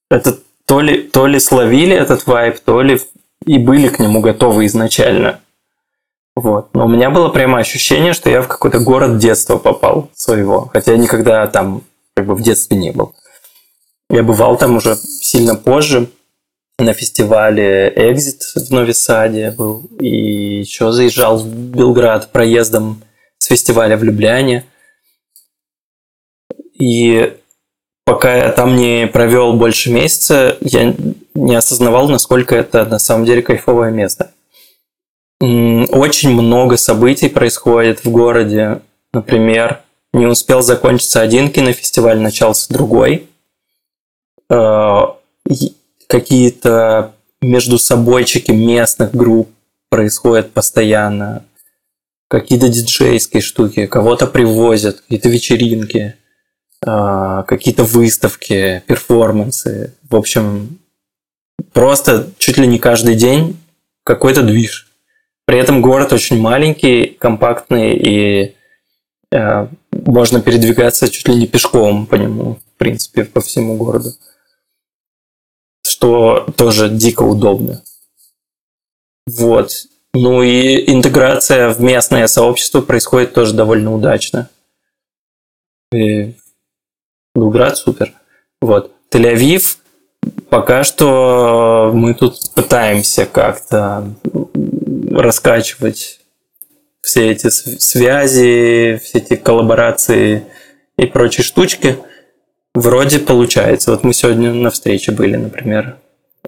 [0.09, 2.99] это то ли, то ли словили этот вайп, то ли
[3.45, 5.41] и были к нему готовы изначально.
[6.35, 6.73] Вот.
[6.73, 10.69] Но у меня было прямо ощущение, что я в какой-то город детства попал своего.
[10.73, 11.83] Хотя я никогда там
[12.15, 13.15] как бы в детстве не был.
[14.09, 16.09] Я бывал там уже сильно позже
[16.79, 19.89] на фестивале Exit в Новисаде был.
[19.99, 23.03] И еще заезжал в Белград проездом
[23.37, 24.65] с фестиваля в Любляне.
[26.73, 27.37] И
[28.05, 30.95] пока я там не провел больше месяца, я
[31.35, 34.31] не осознавал, насколько это на самом деле кайфовое место.
[35.43, 38.79] Очень много событий происходит в городе.
[39.11, 39.81] Например,
[40.13, 43.27] не успел закончиться один кинофестиваль, начался другой.
[44.49, 45.17] А,
[46.07, 49.49] какие-то между собойчики местных групп
[49.89, 51.43] происходят постоянно.
[52.29, 56.15] Какие-то диджейские штуки, кого-то привозят, какие-то вечеринки,
[56.85, 59.93] а, какие-то выставки, перформансы.
[60.09, 60.79] В общем,
[61.73, 63.57] просто чуть ли не каждый день
[64.05, 64.92] какой-то движ.
[65.45, 68.55] При этом город очень маленький, компактный, и
[69.31, 74.11] э, можно передвигаться чуть ли не пешком по нему, в принципе, по всему городу.
[75.85, 77.83] Что тоже дико удобно.
[79.27, 79.85] Вот.
[80.13, 84.49] Ну и интеграция в местное сообщество происходит тоже довольно удачно.
[85.91, 86.35] И
[87.35, 88.13] Белград супер.
[88.61, 88.91] Вот.
[89.11, 89.77] Тель-Авив
[90.49, 94.13] пока что мы тут пытаемся как-то
[95.21, 96.19] раскачивать
[97.01, 100.45] все эти связи, все эти коллаборации
[100.97, 101.97] и прочие штучки.
[102.73, 103.91] Вроде получается.
[103.91, 105.97] Вот мы сегодня на встрече были, например.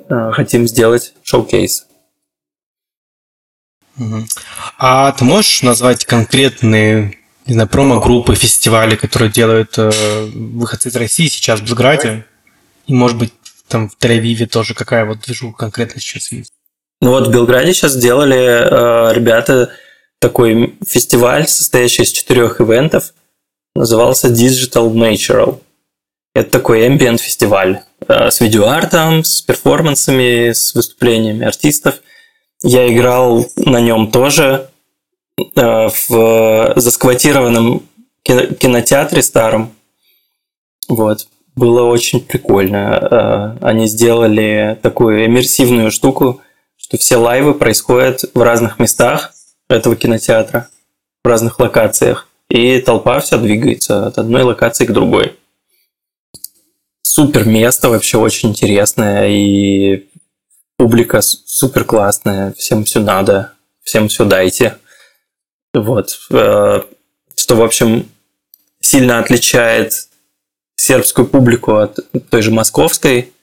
[0.09, 1.87] Э, хотим сделать шоу-кейс.
[4.77, 9.91] А ты можешь назвать конкретные не знаю, промо-группы, фестивали, которые делают э,
[10.33, 12.25] выходцы из России сейчас в Белграде?
[12.87, 13.33] И, может быть,
[13.67, 16.54] там в Тель-Авиве тоже какая вот движуха конкретно сейчас есть?
[17.01, 19.71] Ну вот в Белграде сейчас сделали э, ребята
[20.19, 23.13] такой фестиваль, состоящий из четырех ивентов.
[23.75, 25.59] Назывался Digital Natural.
[26.33, 32.01] Это такой ambient фестиваль э, с видеоартом, с перформансами, с выступлениями артистов.
[32.63, 34.69] Я играл на нем тоже
[35.55, 37.83] э, в засквотированном
[38.23, 39.73] кинотеатре старом.
[40.87, 41.27] Вот.
[41.55, 43.57] Было очень прикольно.
[43.61, 46.41] Э, они сделали такую иммерсивную штуку,
[46.77, 49.33] что все лайвы происходят в разных местах
[49.69, 50.69] этого кинотеатра,
[51.23, 52.27] в разных локациях.
[52.49, 55.35] И толпа вся двигается от одной локации к другой.
[57.01, 59.29] Супер место, вообще очень интересное.
[59.29, 60.07] И
[60.77, 62.53] публика супер классная.
[62.53, 63.53] Всем все надо.
[63.81, 64.77] Всем все дайте.
[65.73, 66.19] Вот.
[66.29, 66.81] Э,
[67.35, 68.09] что, в общем,
[68.79, 70.07] сильно отличает
[70.75, 71.97] сербскую публику от
[72.29, 73.33] той же московской.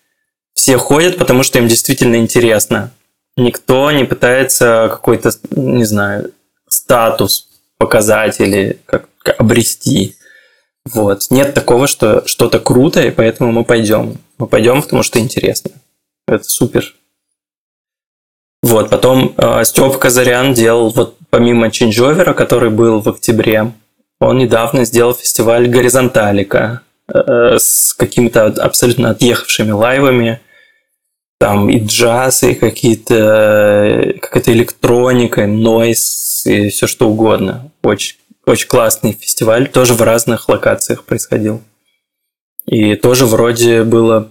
[0.54, 2.92] Все ходят, потому что им действительно интересно
[3.36, 6.32] никто не пытается какой-то, не знаю,
[6.68, 10.16] статус показать или как, обрести.
[10.84, 11.30] Вот.
[11.30, 14.16] Нет такого, что что-то круто, и поэтому мы пойдем.
[14.38, 15.72] Мы пойдем, потому что интересно.
[16.26, 16.94] Это супер.
[18.62, 23.72] Вот, потом э, Степ Казарян делал, вот помимо Чинджовера, который был в октябре,
[24.20, 30.40] он недавно сделал фестиваль Горизонталика э, с какими-то абсолютно отъехавшими лайвами
[31.42, 37.68] там и джаз, и какие-то какая-то электроника, нойс, и все что угодно.
[37.82, 41.60] Очень, очень классный фестиваль, тоже в разных локациях происходил.
[42.66, 44.30] И тоже вроде было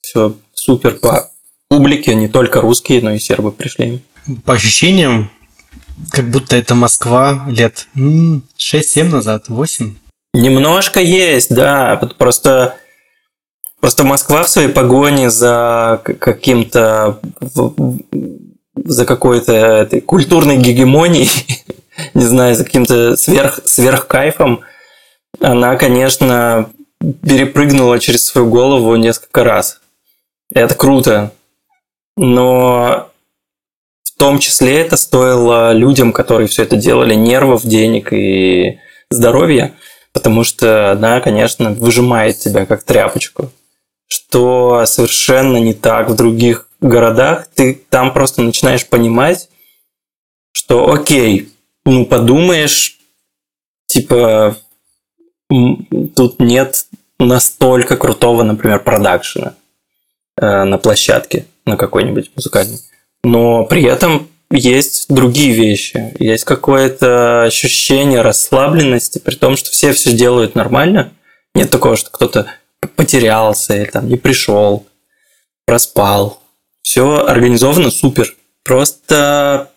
[0.00, 1.30] все супер по
[1.68, 4.02] публике, не только русские, но и сербы пришли.
[4.44, 5.30] По ощущениям,
[6.10, 9.94] как будто это Москва лет 6-7 назад, 8.
[10.34, 11.94] Немножко есть, да.
[12.18, 12.74] Просто
[13.80, 17.20] Просто Москва в своей погоне за каким-то
[18.84, 21.30] за какой-то культурной гегемонией,
[22.14, 24.60] не знаю, за каким-то сверх, сверхкайфом,
[25.40, 29.80] она, конечно, перепрыгнула через свою голову несколько раз.
[30.52, 31.32] Это круто.
[32.16, 33.10] Но
[34.02, 39.74] в том числе это стоило людям, которые все это делали, нервов, денег и здоровья,
[40.12, 43.52] потому что она, конечно, выжимает тебя как тряпочку
[44.08, 47.46] что совершенно не так в других городах.
[47.54, 49.48] Ты там просто начинаешь понимать,
[50.52, 51.52] что окей,
[51.84, 52.98] ну подумаешь,
[53.86, 54.56] типа
[55.48, 56.86] тут нет
[57.18, 59.54] настолько крутого, например, продакшена
[60.36, 62.78] э, на площадке, на какой-нибудь музыкальной.
[63.24, 66.14] Но при этом есть другие вещи.
[66.18, 71.12] Есть какое-то ощущение расслабленности, при том, что все все делают нормально–
[71.54, 72.46] Нет такого, что кто-то
[72.96, 74.86] потерялся или там не пришел,
[75.66, 76.42] проспал.
[76.82, 78.34] Все организовано супер.
[78.64, 79.70] Просто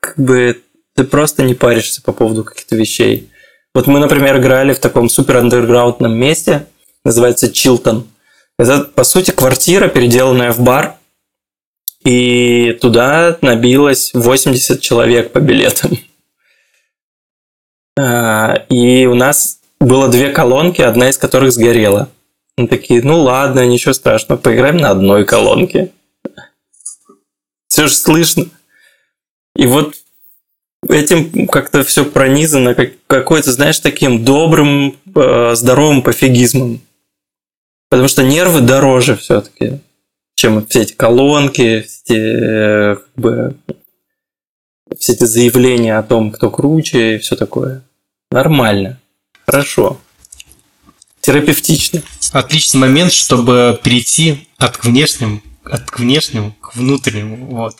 [0.00, 0.62] как бы
[0.94, 3.30] ты просто не паришься по поводу каких-то вещей.
[3.74, 6.66] Вот мы, например, играли в таком супер андерграундном месте,
[7.04, 8.08] называется Чилтон.
[8.58, 10.96] Это, по сути, квартира, переделанная в бар,
[12.04, 15.98] и туда набилось 80 человек по билетам.
[17.98, 22.08] А, и у нас было две колонки, одна из которых сгорела.
[22.56, 25.92] Мы такие, ну ладно, ничего страшного, поиграем на одной колонке.
[27.68, 28.46] Все же слышно.
[29.54, 29.94] И вот
[30.88, 36.80] этим как-то все пронизано как, какой-то, знаешь, таким добрым, э, здоровым пофигизмом.
[37.90, 39.80] Потому что нервы дороже все-таки,
[40.34, 43.56] чем все эти колонки, все эти, э, как бы,
[44.98, 47.82] все эти заявления о том, кто круче и все такое.
[48.30, 48.98] Нормально.
[49.46, 50.00] Хорошо.
[51.26, 52.02] Терапевтично.
[52.30, 57.46] Отличный момент, чтобы перейти от внешним, от внешнему к внутреннему.
[57.46, 57.76] Вот.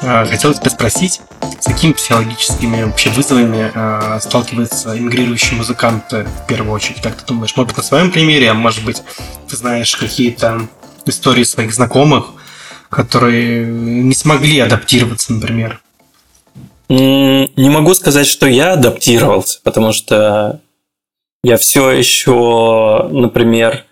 [0.00, 1.20] А, хотел тебя спросить,
[1.58, 7.02] с какими психологическими вообще вызовами э, сталкиваются иммигрирующие музыканты в первую очередь?
[7.02, 7.56] Как ты думаешь?
[7.56, 9.02] Может быть, на своем примере, а может быть,
[9.48, 10.68] ты знаешь какие-то
[11.04, 12.26] истории своих знакомых,
[12.90, 15.80] которые не смогли адаптироваться, например?
[16.88, 20.60] Не могу сказать, что я адаптировался, потому что
[21.42, 23.84] я все еще, например,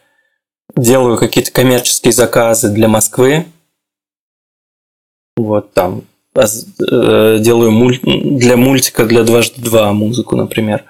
[0.76, 3.46] делаю какие-то коммерческие заказы для Москвы.
[5.36, 6.02] Вот там
[6.34, 7.98] э, делаю муль...
[8.02, 10.84] для мультика для дважды два музыку, например.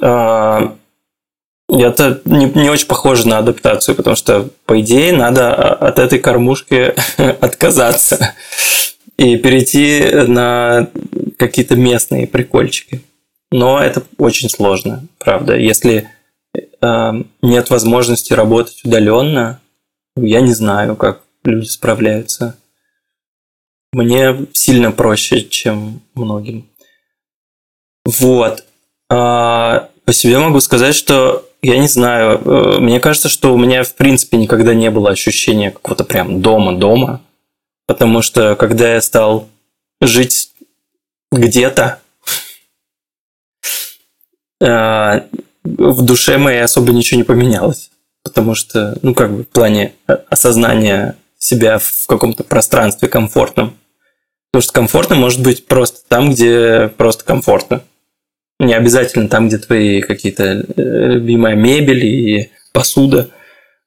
[0.00, 0.76] А,
[1.68, 6.94] это не, не очень похоже на адаптацию, потому что, по идее, надо от этой кормушки
[7.40, 8.34] отказаться
[9.18, 10.88] и перейти на
[11.36, 13.02] какие-то местные прикольчики.
[13.50, 15.56] Но это очень сложно, правда.
[15.56, 16.08] Если
[16.54, 19.60] э, нет возможности работать удаленно,
[20.16, 22.56] я не знаю, как люди справляются.
[23.92, 26.68] Мне сильно проще, чем многим.
[28.04, 28.64] Вот.
[29.10, 32.40] А, по себе могу сказать, что я не знаю.
[32.44, 37.22] Э, мне кажется, что у меня в принципе никогда не было ощущения какого-то прям дома-дома.
[37.88, 39.48] Потому что когда я стал
[40.02, 40.52] жить
[41.32, 42.00] где-то,
[44.60, 45.20] э,
[45.64, 47.90] в душе моей особо ничего не поменялось.
[48.22, 49.94] Потому что, ну, как бы в плане
[50.28, 53.74] осознания себя в каком-то пространстве комфортном.
[54.50, 57.82] Потому что комфортно может быть просто там, где просто комфортно.
[58.60, 63.30] Не обязательно там, где твои какие-то э, любимая мебель и посуда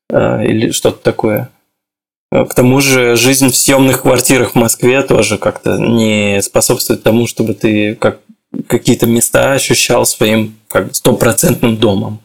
[0.09, 1.51] э, или что-то такое.
[2.31, 7.53] К тому же жизнь в съемных квартирах в Москве тоже как-то не способствует тому, чтобы
[7.53, 8.21] ты как
[8.67, 12.21] какие-то места ощущал своим как бы стопроцентным домом.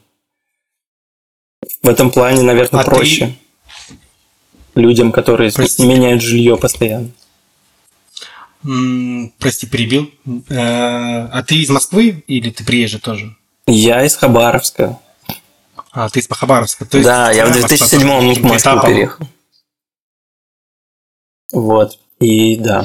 [1.83, 3.35] В этом плане, наверное, а проще
[4.75, 4.81] ты...
[4.81, 5.85] людям, которые Прости.
[5.85, 7.11] меняют жилье постоянно.
[9.39, 10.11] Прости, перебил.
[10.49, 13.37] Э, а ты из Москвы или ты приезжий тоже?
[13.67, 14.99] Я из Хабаровска.
[15.91, 16.85] А, ты из Хабаровска.
[16.85, 19.27] То есть да, я в 2007 в Москву переехал.
[21.53, 21.99] Вот.
[22.21, 22.85] И да.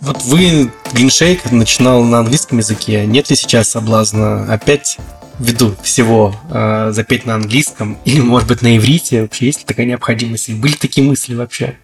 [0.00, 3.04] Вот вы, Гриншейк, начинал на английском языке.
[3.06, 4.98] Нет ли сейчас соблазна опять
[5.38, 9.22] ввиду всего э, запеть на английском или, может быть, на иврите?
[9.22, 10.48] Вообще есть ли такая необходимость?
[10.48, 11.76] Или были такие мысли вообще?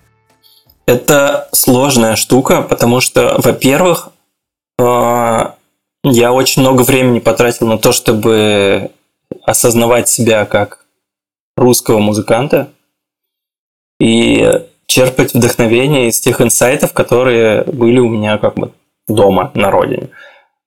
[0.86, 4.10] Это сложная штука, потому что, во-первых,
[4.78, 5.38] э,
[6.04, 8.90] я очень много времени потратил на то, чтобы
[9.44, 10.79] осознавать себя как
[11.60, 12.70] русского музыканта
[14.00, 14.50] и
[14.86, 18.72] черпать вдохновение из тех инсайтов, которые были у меня как бы
[19.06, 20.08] дома, на родине.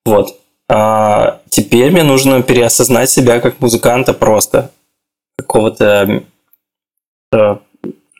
[0.05, 0.37] Вот.
[0.69, 4.71] А теперь мне нужно переосознать себя как музыканта просто
[5.37, 6.23] какого-то
[7.33, 7.59] uh,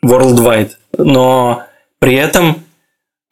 [0.04, 0.72] worldwide.
[0.98, 1.62] Но
[2.00, 2.64] при этом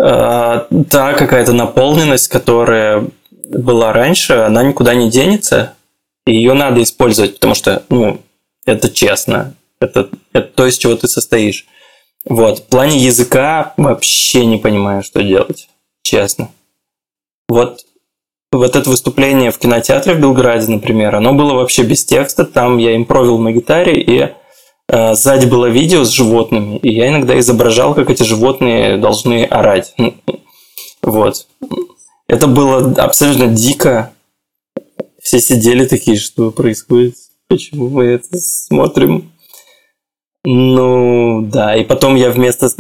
[0.01, 5.74] uh, та какая-то наполненность, которая была раньше, она никуда не денется,
[6.26, 8.20] и ее надо использовать, потому что, ну,
[8.66, 9.54] это честно.
[9.80, 11.66] Это, это то, из чего ты состоишь.
[12.24, 12.60] Вот.
[12.60, 15.68] В плане языка вообще не понимаю, что делать.
[16.02, 16.50] Честно.
[17.48, 17.84] Вот
[18.52, 22.44] вот это выступление в кинотеатре в Белграде, например, оно было вообще без текста.
[22.44, 24.28] Там я импровил на гитаре, и
[24.88, 29.94] э, сзади было видео с животными, и я иногда изображал, как эти животные должны орать.
[31.02, 31.46] Вот.
[32.28, 34.12] Это было абсолютно дико.
[35.20, 37.14] Все сидели такие, что происходит
[37.53, 39.30] почему мы это смотрим.
[40.44, 42.70] Ну, да, и потом я вместо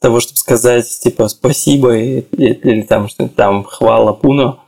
[0.00, 4.60] того, чтобы сказать, типа, спасибо или, или там, что там, хвала Пуно,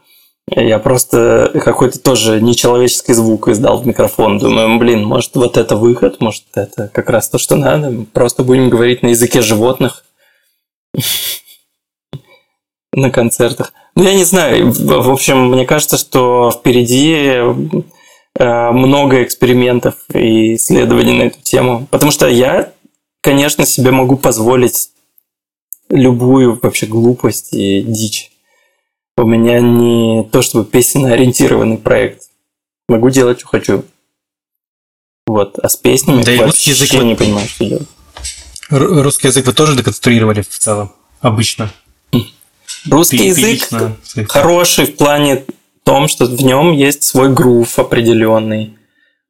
[0.49, 4.39] я просто какой-то тоже нечеловеческий звук издал в микрофон.
[4.39, 8.05] Думаю, блин, может, вот это выход, может, это как раз то, что надо.
[8.13, 10.05] Просто будем говорить на языке животных
[12.93, 13.73] на концертах.
[13.97, 14.71] Ну, я не знаю.
[14.71, 17.41] В общем, мне кажется, что впереди
[18.39, 21.87] много экспериментов и исследований на эту тему.
[21.91, 22.73] Потому что я,
[23.23, 24.91] конечно, себе могу позволить
[25.89, 28.31] любую вообще глупость и дичь.
[29.17, 32.25] У меня не то чтобы песенно-ориентированный проект.
[32.89, 33.85] Могу делать, что хочу.
[35.27, 35.59] Вот.
[35.59, 37.89] А с песнями Да вообще русский язык не вот- понимаю, что делать.
[38.69, 40.93] Русский язык вы тоже деконструировали в целом?
[41.21, 41.73] Обычно.
[42.91, 43.97] Русский Пи- язык пилично.
[44.29, 45.45] хороший в плане
[45.87, 48.77] том, что в нем есть свой грув определенный.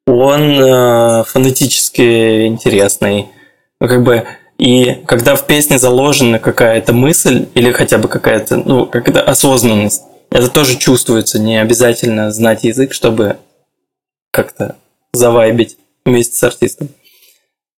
[0.06, 3.26] Он э, фонетически интересный.
[3.78, 4.26] Ну, как бы
[4.58, 10.48] и когда в песне заложена какая-то мысль или хотя бы какая-то, ну, какая-то осознанность, это
[10.48, 11.38] тоже чувствуется.
[11.38, 13.36] Не обязательно знать язык, чтобы
[14.30, 14.76] как-то
[15.12, 15.76] завайбить
[16.06, 16.88] вместе с артистом.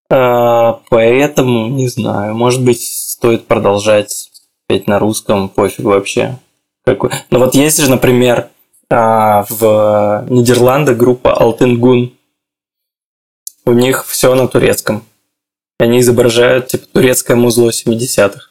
[0.09, 4.31] А, Поэтому, не знаю, может быть, стоит продолжать
[4.68, 6.39] петь на русском, пофиг вообще.
[6.87, 8.49] Ну вот есть же, например,
[8.91, 12.16] а, в Нидерландах группа Алтенгун.
[13.64, 15.05] У них все на турецком.
[15.78, 18.51] Они изображают типа турецкое музло 70-х.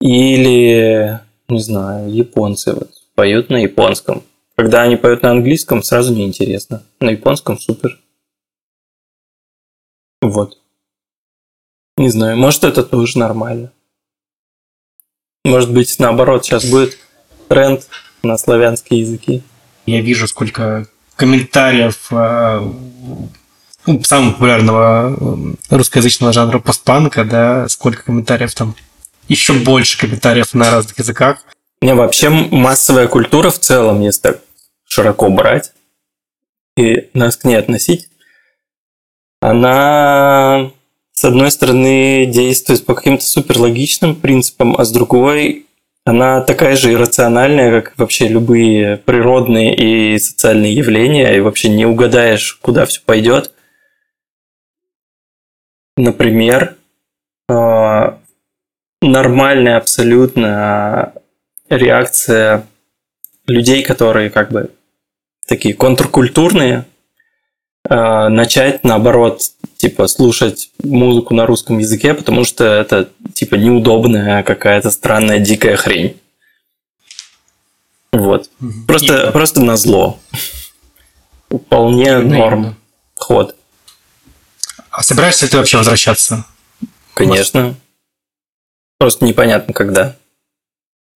[0.00, 4.22] Или, не знаю, японцы вот поют на японском.
[4.56, 6.82] Когда они поют на английском, сразу неинтересно.
[7.00, 7.98] На японском супер.
[10.20, 10.58] Вот.
[11.96, 13.72] Не знаю, может это тоже нормально.
[15.44, 16.98] Может быть, наоборот, сейчас будет
[17.48, 17.88] тренд
[18.22, 19.42] на славянские языки.
[19.86, 22.60] Я вижу, сколько комментариев э,
[23.86, 25.16] ну, самого популярного
[25.70, 28.74] э, русскоязычного жанра постпанка, да, сколько комментариев там.
[29.28, 31.44] Еще больше комментариев на разных языках.
[31.82, 34.40] Не, вообще массовая культура в целом, если так
[34.84, 35.72] широко брать
[36.76, 38.08] и нас к ней относить,
[39.40, 40.70] она,
[41.12, 45.66] с одной стороны, действует по каким-то суперлогичным принципам, а с другой
[46.10, 52.58] она такая же иррациональная, как вообще любые природные и социальные явления, и вообще не угадаешь,
[52.60, 53.54] куда все пойдет.
[55.96, 56.74] Например,
[57.48, 58.12] э,
[59.00, 61.12] нормальная абсолютно
[61.68, 62.66] реакция
[63.46, 64.70] людей, которые как бы
[65.46, 66.86] такие контркультурные,
[67.88, 69.42] э, начать наоборот,
[69.80, 76.20] типа, слушать музыку на русском языке, потому что это, типа, неудобная какая-то странная дикая хрень.
[78.12, 78.50] Вот.
[78.86, 80.18] Просто, И- просто на зло.
[81.48, 82.76] Вполне Именно, норм
[83.14, 83.56] ход.
[84.90, 86.44] А собираешься ты вообще возвращаться?
[87.14, 87.74] Конечно.
[88.98, 90.16] Просто непонятно когда.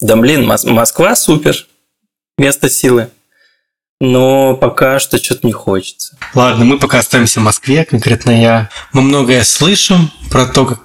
[0.00, 1.66] Да блин, Мос- Москва супер.
[2.38, 3.10] Место силы.
[4.00, 6.16] Но пока что что-то не хочется.
[6.34, 8.70] Ладно, мы пока остаемся в Москве, конкретно я.
[8.92, 10.80] Мы многое слышим про то, как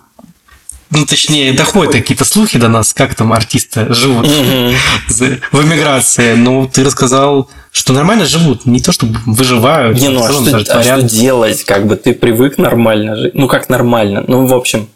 [0.91, 6.33] ну, точнее, доходят какие-то слухи до нас, как там артисты живут в эмиграции.
[6.33, 10.65] Ну, ты рассказал, что нормально живут, не то чтобы выживают, Не, ну а что, даже
[10.71, 11.63] а что делать?
[11.63, 13.35] Как бы ты привык нормально жить.
[13.35, 14.23] Ну как нормально?
[14.27, 14.89] Ну, в общем,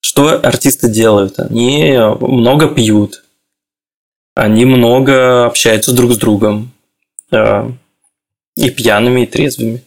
[0.00, 1.40] что артисты делают?
[1.40, 3.24] Они много пьют.
[4.36, 6.70] Они много общаются друг с другом.
[7.30, 7.70] Э,
[8.56, 9.82] И пьяными, и трезвыми.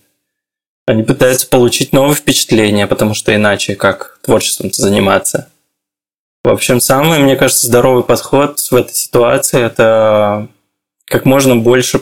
[0.85, 5.49] Они пытаются получить новые впечатления, потому что иначе как творчеством заниматься.
[6.43, 10.47] В общем, самый, мне кажется, здоровый подход в этой ситуации– это
[11.05, 12.01] как можно больше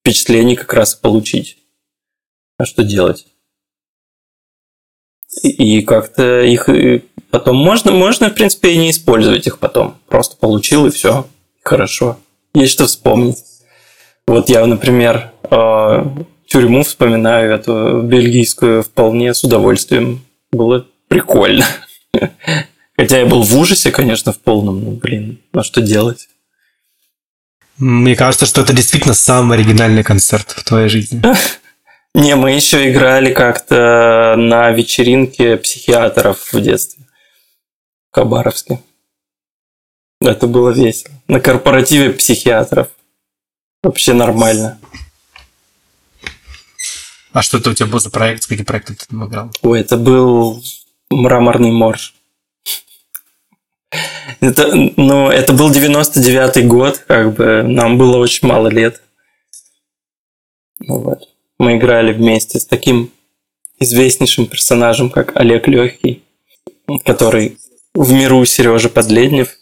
[0.00, 1.56] впечатлений как раз получить.
[2.58, 3.26] А что делать?
[5.42, 6.68] И, как-то их
[7.30, 9.96] потом можно, можно, в принципе, и не использовать их потом.
[10.06, 11.26] Просто получил и все.
[11.62, 12.18] Хорошо.
[12.54, 13.38] Есть что вспомнить.
[14.26, 16.04] Вот я, например, э,
[16.46, 20.24] тюрьму вспоминаю, эту бельгийскую, вполне с удовольствием.
[20.52, 21.66] Было прикольно.
[22.96, 24.84] Хотя я был в ужасе, конечно, в полном.
[24.84, 26.28] Ну, блин, а что делать?
[27.76, 31.20] Мне кажется, что это действительно самый оригинальный концерт в твоей жизни.
[32.14, 37.04] Не, мы еще играли как-то на вечеринке психиатров в детстве.
[38.12, 38.80] В Хабаровске.
[40.20, 41.12] Это было весело.
[41.26, 42.88] На корпоративе психиатров.
[43.84, 44.78] Вообще нормально.
[47.32, 48.46] А что это у тебя был за проект?
[48.46, 49.50] Какие проекты ты там играл?
[49.60, 50.64] Ой, это был
[51.10, 52.14] мраморный морж.
[54.40, 59.02] Это, ну, это был 99-й год, как бы нам было очень мало лет.
[60.78, 61.28] Ну вот.
[61.58, 63.10] Мы играли вместе с таким
[63.78, 66.24] известнейшим персонажем, как Олег Легкий,
[67.04, 67.58] который
[67.94, 69.58] в миру Сережа Подледнев.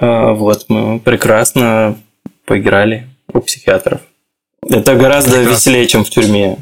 [0.00, 1.98] А, вот, мы прекрасно
[2.44, 4.00] поиграли у психиатров.
[4.68, 5.54] Это гораздо Прекрасно.
[5.54, 6.58] веселее, чем в тюрьме.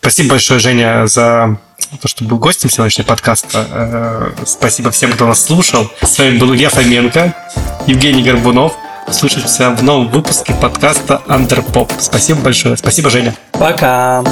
[0.00, 1.58] Спасибо большое, Женя, за
[2.00, 3.66] то, что был гостем сегодняшнего подкаста.
[3.70, 5.90] Э, спасибо всем, кто нас слушал.
[6.02, 7.34] С вами был Илья Фоменко,
[7.86, 8.74] Евгений Горбунов.
[9.10, 11.92] Слушаемся в новом выпуске подкаста Underpop.
[11.98, 12.76] Спасибо большое.
[12.76, 13.34] Спасибо, Женя.
[13.52, 14.24] Пока.